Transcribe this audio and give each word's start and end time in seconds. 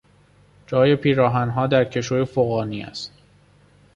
جای 0.67 0.95
پیراهنها 0.95 1.67
در 1.67 1.85
کشوی 1.85 2.25
فوقانی 2.25 2.83
است. 2.83 3.11